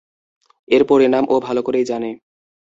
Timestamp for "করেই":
1.63-1.85